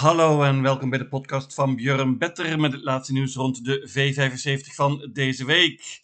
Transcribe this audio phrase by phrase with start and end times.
[0.00, 3.88] Hallo en welkom bij de podcast van Björn Better met het laatste nieuws rond de
[3.88, 6.00] V75 van deze week.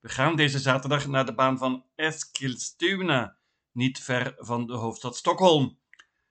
[0.00, 3.38] We gaan deze zaterdag naar de baan van Eskilstuna,
[3.72, 5.78] niet ver van de hoofdstad Stockholm.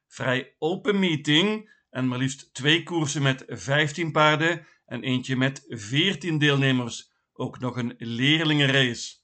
[0.07, 6.37] Vrij open meeting en maar liefst twee koersen met 15 paarden en eentje met 14
[6.37, 7.11] deelnemers.
[7.33, 9.17] Ook nog een leerlingenrace.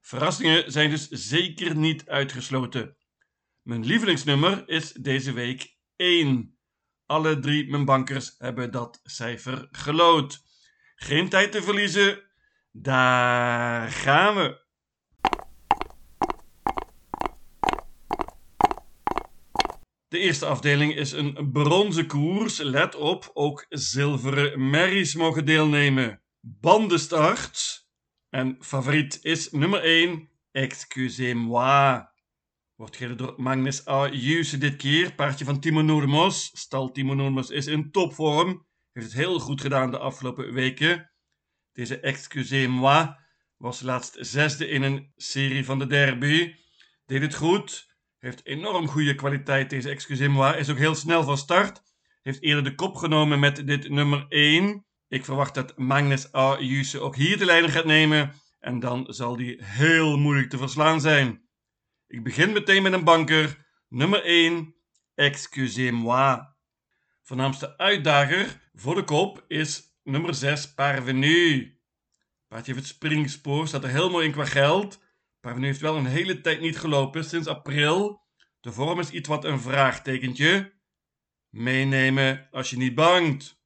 [0.00, 2.96] Verrassingen zijn dus zeker niet uitgesloten.
[3.62, 6.55] Mijn lievelingsnummer is deze week 1.
[7.06, 10.42] Alle drie mijn bankers hebben dat cijfer gelood.
[10.94, 12.22] Geen tijd te verliezen.
[12.72, 14.64] Daar gaan we.
[20.08, 22.58] De eerste afdeling is een bronzen koers.
[22.58, 26.22] Let op, ook zilveren merries mogen deelnemen.
[26.40, 27.86] Bandenstart.
[28.30, 32.14] En favoriet is nummer 1, Excusez-moi.
[32.76, 34.08] Wordt gereden door Magnus A.
[34.58, 35.14] Dit keer.
[35.14, 36.50] Paardje van Timo Noormos.
[36.52, 38.66] Stal Timo Noormos is in topvorm.
[38.92, 41.10] Heeft het heel goed gedaan de afgelopen weken.
[41.72, 43.14] Deze Excusez-moi
[43.56, 46.54] was laatst zesde in een serie van de derby.
[47.06, 47.94] Deed het goed.
[48.18, 50.58] Heeft enorm goede kwaliteit deze Excusez-moi.
[50.58, 51.82] Is ook heel snel van start.
[52.22, 54.86] Heeft eerder de kop genomen met dit nummer 1.
[55.08, 56.58] Ik verwacht dat Magnus A.
[56.98, 58.32] Ook hier de leiding gaat nemen.
[58.58, 61.45] En dan zal die heel moeilijk te verslaan zijn.
[62.08, 63.66] Ik begin meteen met een banker.
[63.88, 64.74] Nummer 1.
[65.14, 66.40] Excusez-moi.
[67.22, 70.74] Voornaamste uitdager voor de kop is nummer 6.
[70.74, 71.80] Parvenu.
[72.48, 75.02] Paardje heeft het springspoor, staat er heel mooi in qua geld.
[75.40, 78.24] Parvenu heeft wel een hele tijd niet gelopen, sinds april.
[78.60, 80.72] De vorm is iets wat een vraagtekentje.
[81.48, 83.60] Meenemen als je niet bangt.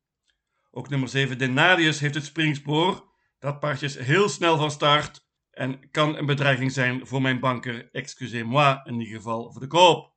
[0.71, 3.09] Ook nummer 7 Denarius heeft het springspoor.
[3.39, 5.29] Dat paardje is heel snel van start
[5.61, 7.89] en kan een bedreiging zijn voor mijn banker.
[7.93, 10.13] Excusez-moi, in ieder geval voor de koop.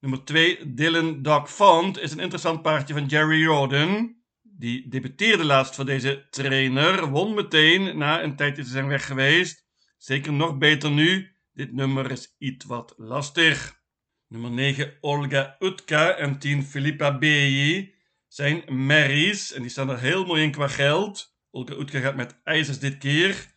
[0.00, 4.16] Nummer 2, Dylan Font, is een interessant paardje van Jerry Roden.
[4.42, 9.66] Die debuteerde laatst voor deze trainer, won meteen na een tijdje te zijn weg geweest.
[9.96, 13.82] Zeker nog beter nu, dit nummer is iets wat lastig.
[14.28, 17.94] Nummer 9, Olga Utka en 10, Filippa Beji
[18.28, 21.36] zijn merries en die staan er heel mooi in qua geld.
[21.50, 23.52] Olga Utka gaat met ijzers dit keer.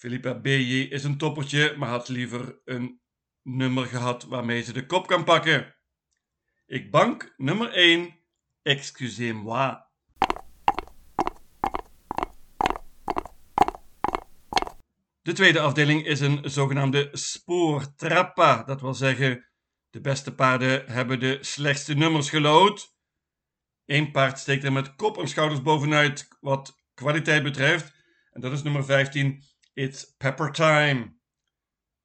[0.00, 3.00] Philippa BJ is een toppertje, maar had liever een
[3.42, 5.74] nummer gehad waarmee ze de kop kan pakken.
[6.66, 8.18] Ik bank nummer 1.
[8.62, 9.76] Excusez-moi.
[15.22, 18.62] De tweede afdeling is een zogenaamde spoortrappa.
[18.62, 19.46] Dat wil zeggen,
[19.90, 22.94] de beste paarden hebben de slechtste nummers gelood.
[23.86, 27.98] Eén paard steekt er met kop en schouders bovenuit wat kwaliteit betreft.
[28.30, 29.44] En dat is nummer 15,
[29.74, 31.18] It's Pepper Time.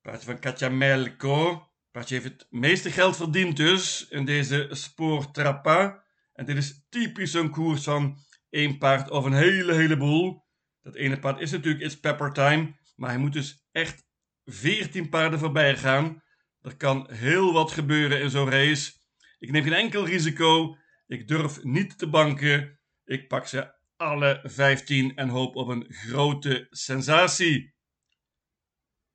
[0.01, 1.69] Paardje van Katja Melko.
[1.91, 6.03] Paardje heeft het meeste geld verdiend dus in deze spoortrappa.
[6.33, 8.17] En dit is typisch een koers van
[8.49, 10.43] één paard of een hele heleboel.
[10.81, 12.75] Dat ene paard is natuurlijk It's Pepper Time.
[12.95, 14.07] Maar hij moet dus echt
[14.45, 16.23] 14 paarden voorbij gaan.
[16.61, 18.93] Er kan heel wat gebeuren in zo'n race.
[19.39, 20.77] Ik neem geen enkel risico.
[21.07, 22.79] Ik durf niet te banken.
[23.03, 27.73] Ik pak ze alle 15 en hoop op een grote sensatie.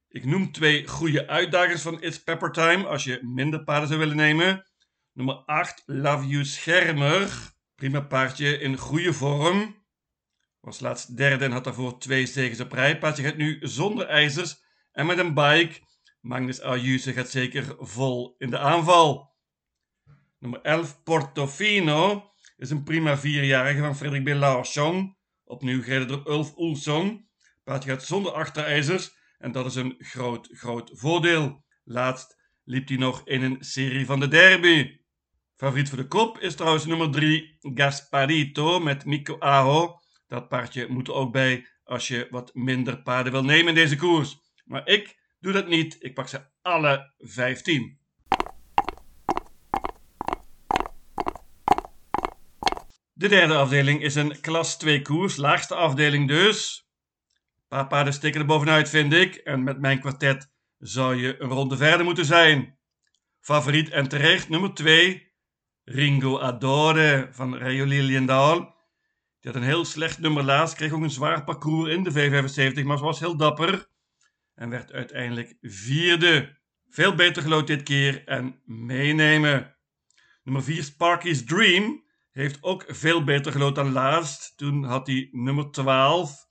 [0.09, 4.17] Ik noem twee goede uitdagers van It's Pepper Time als je minder paarden zou willen
[4.17, 4.71] nemen.
[5.13, 7.53] Nummer 8, Love You Schermer.
[7.75, 9.85] Prima paardje in goede vorm.
[10.61, 12.99] Was laatst derde en had daarvoor twee zegens op rij.
[12.99, 14.63] Paardje gaat nu zonder ijzers
[14.93, 15.81] en met een bike.
[16.21, 19.35] Magnus Ayuse gaat zeker vol in de aanval.
[20.39, 24.29] Nummer 11, Portofino is een prima vierjarige van Frederik B.
[24.29, 25.17] Larsson.
[25.45, 27.29] Opnieuw gereden door Ulf Oelson.
[27.65, 31.65] Paardje gaat zonder achterijzers en dat is een groot, groot voordeel.
[31.85, 34.99] Laatst liep hij nog in een serie van de derby.
[35.57, 39.99] Favoriet voor de kop is trouwens nummer 3 Gasparito met Mico Aho.
[40.27, 43.97] Dat paardje moet er ook bij als je wat minder paarden wil nemen in deze
[43.97, 44.39] koers.
[44.65, 45.97] Maar ik doe dat niet.
[45.99, 48.00] Ik pak ze alle 15.
[53.21, 56.89] De derde afdeling is een klas 2 koers, laagste afdeling dus.
[57.57, 59.35] Een paar paarden steken er bovenuit, vind ik.
[59.35, 62.79] En met mijn kwartet zou je een ronde verder moeten zijn.
[63.41, 65.33] Favoriet en terecht nummer 2,
[65.85, 68.59] Ringo Adore van Rayo Liliendaal.
[69.41, 72.85] Die had een heel slecht nummer laatst, kreeg ook een zwaar parcours in de V75,
[72.85, 73.89] maar ze was heel dapper.
[74.55, 76.59] En werd uiteindelijk vierde.
[76.89, 79.77] Veel beter gelood dit keer en meenemen.
[80.43, 84.57] Nummer 4, Sparky's Dream heeft ook veel beter gelood dan laatst.
[84.57, 86.47] Toen had hij nummer 12.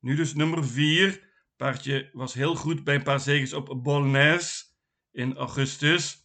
[0.00, 1.24] Nu dus nummer 4.
[1.56, 4.74] Paardje was heel goed bij een paar zegens op Bolnes
[5.12, 6.24] in augustus.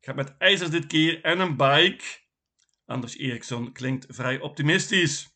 [0.00, 2.04] Gaat met ijzers dit keer en een bike.
[2.86, 5.34] Anders Eriksson klinkt vrij optimistisch.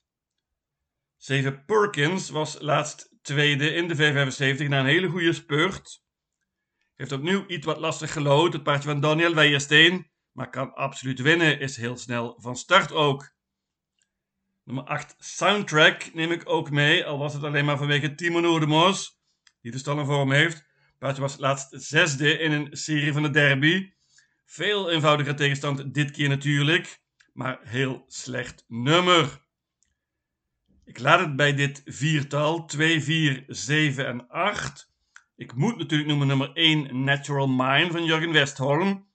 [1.17, 6.03] 7 Perkins was laatst tweede in de V75 na een hele goede spurt.
[6.97, 11.61] Heeft opnieuw iets wat lastig gelood, het paardje van Daniel Weijersteen, maar kan absoluut winnen,
[11.61, 13.33] is heel snel van start ook.
[14.65, 19.21] Nummer 8 Soundtrack neem ik ook mee, al was het alleen maar vanwege Timo Noordemos,
[19.61, 20.69] die de stal in vorm heeft.
[20.99, 23.93] Paardje was laatst zesde in een serie van de derby.
[24.45, 27.01] Veel eenvoudiger tegenstand dit keer natuurlijk,
[27.33, 29.41] maar heel slecht nummer.
[30.85, 34.93] Ik laat het bij dit viertal 2, 4, 7 en 8.
[35.37, 39.10] Ik moet natuurlijk noemen nummer 1 Natural Mind van Jurgen Westholm.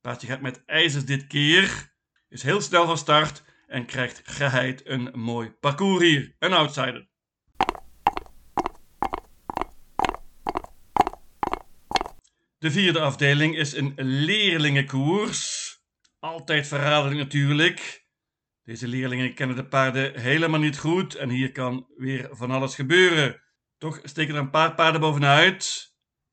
[0.00, 1.92] Paardje gaat met ijzers dit keer.
[2.28, 6.34] Is heel snel van start en krijgt geheid een mooi parcours hier.
[6.38, 7.08] Een outsider.
[12.58, 15.68] De vierde afdeling is een leerlingenkoers.
[16.18, 18.06] Altijd verraderlijk natuurlijk.
[18.62, 23.42] Deze leerlingen kennen de paarden helemaal niet goed en hier kan weer van alles gebeuren.
[23.78, 25.89] Toch steken er een paar paarden bovenuit.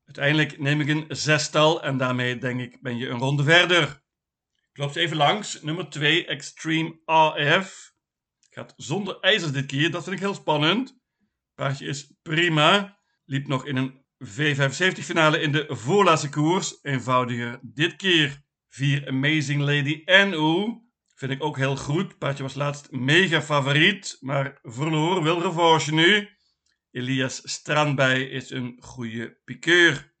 [0.08, 3.82] Uiteindelijk neem ik een zestal en daarmee denk ik ben je een ronde verder.
[4.72, 5.62] Ik loop even langs.
[5.62, 7.92] Nummer 2 Extreme AF.
[8.50, 10.98] Gaat zonder ijzers dit keer, dat vind ik heel spannend.
[11.54, 12.98] Paardje is prima.
[13.24, 16.78] Liep nog in een V75 finale in de voorlaatste koers.
[16.82, 18.42] Eenvoudiger dit keer.
[18.68, 20.80] 4 Amazing Lady NU.
[21.14, 22.18] Vind ik ook heel goed.
[22.18, 25.22] Paardje was laatst mega favoriet, maar verloor.
[25.22, 26.28] Wil revanche nu.
[26.98, 30.12] Elias Strandbij is een goede piqueur.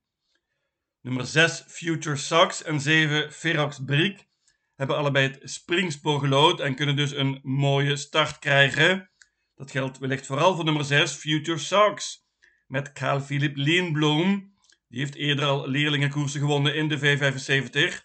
[1.00, 4.26] Nummer 6 Future Sox en 7 Ferox Briek
[4.74, 9.10] hebben allebei het springspoor gelood en kunnen dus een mooie start krijgen.
[9.54, 12.26] Dat geldt wellicht vooral voor nummer 6 Future Sox
[12.66, 14.54] met Carl Philip Leenbloem.
[14.88, 18.04] Die heeft eerder al leerlingenkoersen gewonnen in de V75.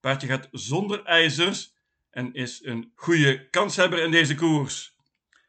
[0.00, 1.74] Paardje gaat zonder ijzers
[2.10, 4.96] en is een goede kanshebber in deze koers.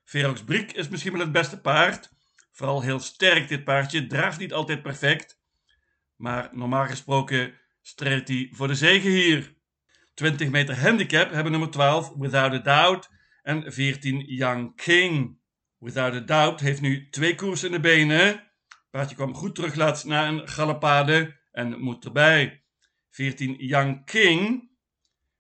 [0.04, 2.14] Ferox Briek is misschien wel het beste paard.
[2.56, 5.40] Vooral heel sterk dit paardje, draagt niet altijd perfect.
[6.16, 9.54] Maar normaal gesproken strijdt hij voor de zege hier.
[10.14, 13.10] 20 meter handicap hebben nummer 12 Without a Doubt
[13.44, 15.40] en 14 Young King.
[15.78, 18.44] Without a Doubt heeft nu twee koersen in de benen.
[18.90, 22.64] Paardje kwam goed terug laatst na een galopade en moet erbij.
[23.10, 24.70] 14 Young King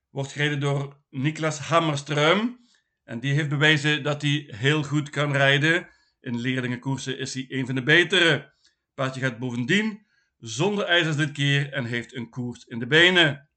[0.09, 2.63] wordt gereden door Niklas Hammerström.
[3.03, 5.93] En die heeft bewezen dat hij heel goed kan rijden.
[6.25, 8.53] In leerlingenkoersen is hij een van de betere.
[8.93, 10.05] Paardje gaat bovendien
[10.37, 13.49] zonder ijzers dit keer en heeft een koers in de benen.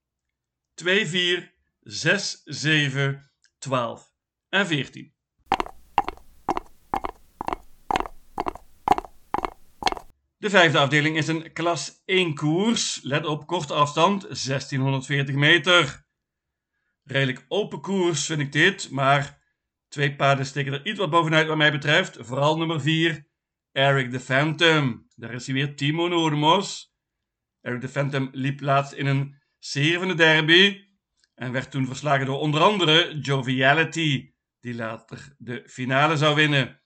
[0.75, 4.13] 2, 4, 6, 7, 12
[4.49, 5.15] en 14.
[10.39, 13.01] De vijfde afdeling is een klas 1 koers.
[13.03, 16.07] Let op, korte afstand, 1640 meter.
[17.05, 19.38] Redelijk open koers vind ik dit, maar
[19.89, 22.17] twee paarden steken er iets wat bovenuit wat mij betreft.
[22.21, 23.27] Vooral nummer 4,
[23.73, 25.07] Eric the Phantom.
[25.15, 26.93] Daar is hij weer, Timo Noormos.
[27.61, 30.87] Eric the Phantom liep laatst in een serie derby
[31.35, 36.83] en werd toen verslagen door onder andere Joviality, die later de finale zou winnen.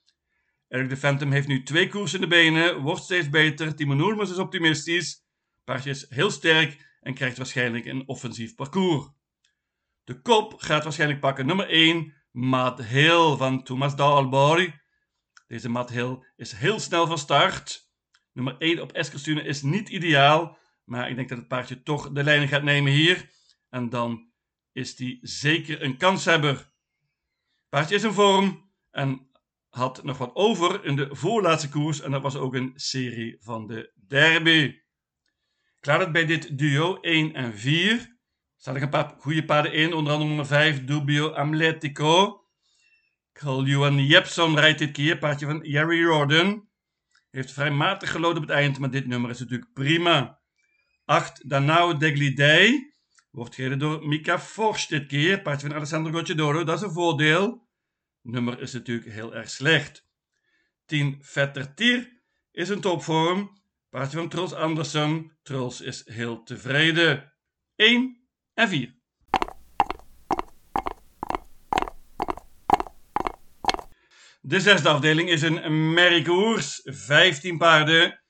[0.67, 3.75] Eric de Phantom heeft nu twee koers in de benen, wordt steeds beter.
[3.75, 5.23] Timo Noormos is optimistisch.
[5.63, 9.09] Paardje is heel sterk en krijgt waarschijnlijk een offensief parcours.
[10.03, 14.71] De kop gaat waarschijnlijk pakken nummer 1, Matt Hill van Thomas Dahlborg.
[15.47, 17.91] Deze Matt Hill is heel snel van start.
[18.31, 22.23] Nummer 1 op Eskilstune is niet ideaal, maar ik denk dat het paardje toch de
[22.23, 23.29] leiding gaat nemen hier.
[23.69, 24.31] En dan
[24.71, 26.71] is die zeker een kanshebber.
[27.69, 29.29] Paardje is in vorm en
[29.69, 33.67] had nog wat over in de voorlaatste koers en dat was ook een serie van
[33.67, 34.75] de derby.
[35.79, 38.12] Klaar het bij dit duo 1 en 4
[38.63, 42.43] staan er een paar goede paarden in, onder andere nummer 5 Dubio Amletico.
[43.33, 46.69] Carl Johan Jepson rijdt dit keer, paardje van Jerry Jordan.
[47.29, 50.39] Heeft vrij matig gelood op het eind, maar dit nummer is natuurlijk prima.
[51.05, 52.93] 8 Danao Deglidei
[53.31, 57.67] wordt gereden door Mika Forst dit keer, paardje van Alessandro Gocciadoro, dat is een voordeel.
[58.21, 60.07] Nummer is natuurlijk heel erg slecht.
[60.85, 63.61] 10 Vetter Tier is een topvorm.
[63.89, 65.37] Paardje van Truls Andersen.
[65.41, 67.33] Truls is heel tevreden.
[67.75, 68.22] 1
[68.53, 69.01] en 4.
[74.41, 76.81] De zesde afdeling is een merriekoers.
[76.83, 78.23] 15 paarden.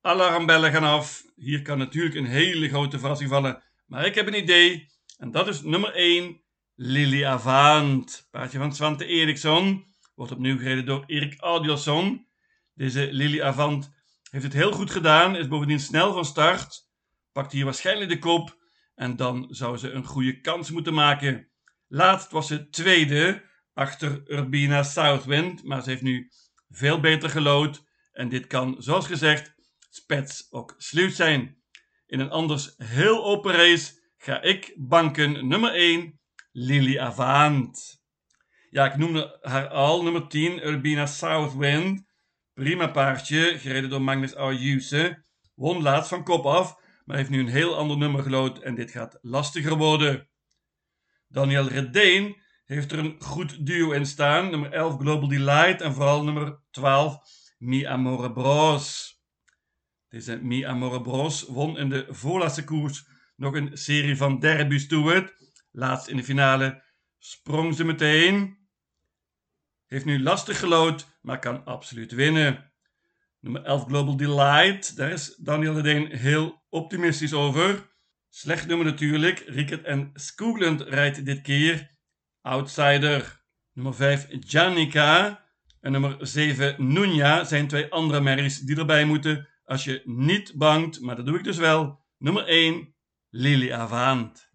[0.00, 1.22] Alarmbellen gaan af.
[1.34, 3.62] Hier kan natuurlijk een hele grote verrassing vallen.
[3.86, 4.88] Maar ik heb een idee.
[5.16, 6.42] En dat is nummer 1.
[6.74, 8.28] Lily Avant.
[8.30, 9.86] Paardje van Svante Eriksson.
[10.14, 12.26] Wordt opnieuw gereden door Erik Audiosson.
[12.74, 13.90] Deze Lily Avant
[14.30, 15.36] heeft het heel goed gedaan.
[15.36, 16.88] Is bovendien snel van start.
[17.32, 18.59] Pakt hier waarschijnlijk de kop
[19.00, 21.48] En dan zou ze een goede kans moeten maken.
[21.88, 23.42] Laatst was ze tweede
[23.72, 26.30] achter Urbina Southwind, maar ze heeft nu
[26.68, 27.84] veel beter gelood.
[28.12, 29.54] En dit kan, zoals gezegd,
[29.90, 31.62] spets ook sluit zijn.
[32.06, 36.20] In een anders heel open race ga ik banken nummer 1,
[36.52, 38.02] Lily Avant.
[38.70, 42.06] Ja, ik noemde haar al, nummer 10, Urbina Southwind.
[42.52, 45.24] Prima paardje, gereden door Magnus Ayuse.
[45.54, 46.79] Won laatst van kop af,
[47.10, 50.28] maar heeft nu een heel ander nummer gelood en dit gaat lastiger worden.
[51.28, 54.50] Daniel Redeen heeft er een goed duo in staan.
[54.50, 57.18] Nummer 11 Global Delight en vooral nummer 12
[57.58, 59.14] Mi Amore Bros.
[60.08, 65.34] Deze Mi Amore Bros won in de voorlaatste koers nog een serie van derbies toe.
[65.70, 66.84] Laatst in de finale
[67.18, 68.58] sprong ze meteen.
[69.86, 72.69] Heeft nu lastig gelood, maar kan absoluut winnen.
[73.40, 77.88] Nummer 11 Global Delight, daar is Daniel Redeen heel optimistisch over.
[78.28, 79.38] Slecht nummer natuurlijk.
[79.46, 81.90] Rickert en Skoogland rijdt dit keer.
[82.40, 83.44] Outsider.
[83.72, 85.44] Nummer 5 Janica.
[85.80, 91.00] En nummer 7 Nunja zijn twee andere merries die erbij moeten als je niet bangt,
[91.00, 92.04] maar dat doe ik dus wel.
[92.18, 92.94] Nummer 1
[93.28, 94.49] Lily Avant.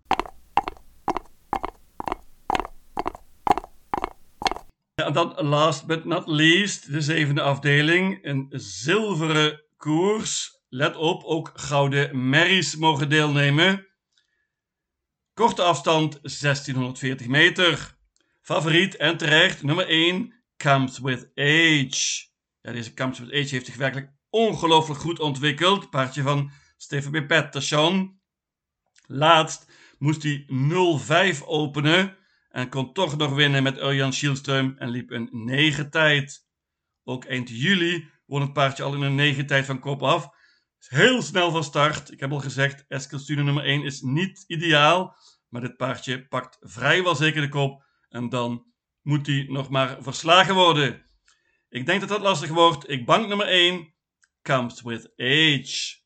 [4.96, 8.20] En dan last but not least, de zevende afdeling.
[8.26, 10.64] Een zilveren koers.
[10.70, 13.88] Let op, ook gouden merries mogen deelnemen.
[15.34, 17.98] Korte afstand 1640 meter.
[18.42, 22.28] Favoriet en terecht nummer 1 Comes With Age.
[22.62, 25.90] Deze Comes With Age heeft zich werkelijk ongelooflijk goed ontwikkeld.
[25.90, 27.28] Paardje van Stefan B.
[27.28, 28.22] Pettersson.
[29.08, 30.46] Laatst moest hij
[31.36, 32.18] 0-5 openen
[32.56, 36.46] en kon toch nog winnen met Urjan Schielström en liep een 9 tijd.
[37.04, 40.30] Ook eind juli won het paardje al in een 9 tijd van kop af.
[40.78, 42.12] Heel snel van start.
[42.12, 45.16] Ik heb al gezegd, Eskilstune nummer 1 is niet ideaal.
[45.50, 47.86] Maar dit paardje pakt vrijwel zeker de kop.
[48.10, 48.66] En dan
[49.02, 51.06] moet hij nog maar verslagen worden.
[51.70, 52.90] Ik denk dat dat lastig wordt.
[52.90, 53.94] Ik bank nummer 1.
[54.42, 55.98] Comes with age.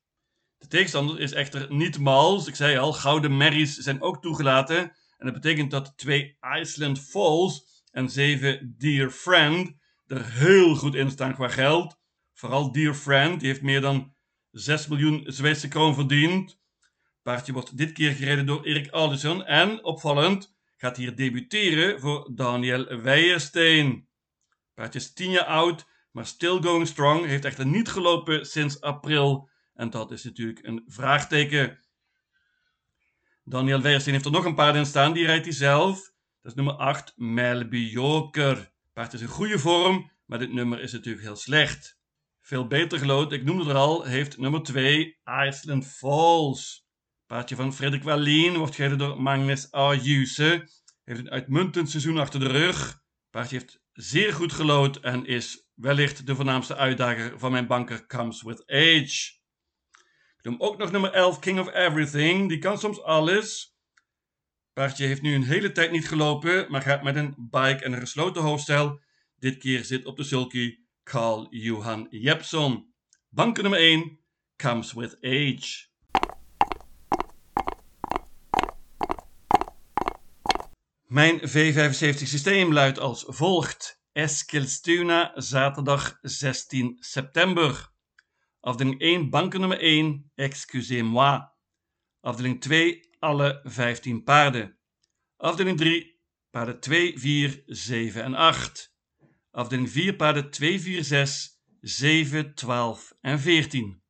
[0.57, 2.47] De tegenstander is echter niet mals.
[2.47, 4.97] Ik zei al, gouden merries zijn ook toegelaten.
[5.19, 9.71] En dat betekent dat twee Iceland Falls en zeven Dear Friend
[10.07, 11.99] er heel goed in staan qua geld.
[12.33, 14.15] Vooral Dear Friend, die heeft meer dan
[14.51, 16.59] 6 miljoen Zweedse kroon verdiend.
[17.21, 23.01] Paardje wordt dit keer gereden door Erik Alderson en, opvallend, gaat hier debuteren voor Daniel
[23.01, 24.07] Weijersteen.
[24.73, 29.49] Paardje is 10 jaar oud, maar still going strong, heeft echter niet gelopen sinds april
[29.73, 31.79] en dat is natuurlijk een vraagteken.
[33.49, 35.95] Daniel Weijersteen heeft er nog een paard in staan, die rijdt hij zelf.
[36.41, 38.71] Dat is nummer 8, Melby Joker.
[38.93, 41.99] Paard is in goede vorm, maar dit nummer is natuurlijk heel slecht.
[42.41, 46.87] Veel beter gelood, ik noemde er al, heeft nummer 2 Iceland Falls.
[47.25, 50.69] Paardje van Frederik Wallien wordt gereden door Magnus Ayuse.
[51.03, 53.01] Heeft een uitmuntend seizoen achter de rug.
[53.29, 58.41] Paardje heeft zeer goed gelood en is wellicht de voornaamste uitdager van mijn banker Comes
[58.41, 59.38] With Age.
[60.39, 62.49] Ik noem ook nog nummer 11 King of Everything.
[62.49, 63.77] Die kan soms alles.
[64.73, 67.99] Paardje heeft nu een hele tijd niet gelopen, maar gaat met een bike en een
[67.99, 69.01] gesloten hoofdstel.
[69.35, 72.93] Dit keer zit op de sulky Carl Johan Jepson.
[73.29, 74.19] Banken nummer 1
[74.55, 75.87] comes with age.
[81.03, 84.01] Mijn V75 systeem luidt als volgt.
[84.11, 87.91] Eskilstuna, zaterdag 16 september.
[88.59, 91.51] Afdeling 1, banken nummer 1, excusez-moi.
[92.21, 94.77] Afdeling 2, alle 15 paarden.
[95.37, 96.19] Afdeling 3,
[96.51, 98.93] paarden 2, 4, 7 en 8.
[99.51, 104.01] Afdeling 4 paarden 2, 4, 6, 7, 12 en 14.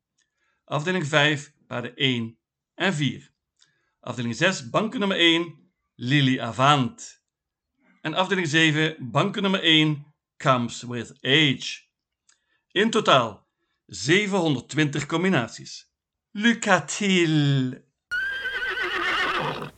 [0.64, 2.38] Afdeling 5 paarden 1
[2.74, 3.30] en 4.
[4.00, 7.22] Afdeling 6 banken nummer 1 Lily Avant.
[8.00, 11.88] En afdeling 7 banken nummer 1 Comes with Age.
[12.72, 13.48] In totaal
[13.90, 15.86] 720 combinaties.
[16.34, 17.89] Lucatil.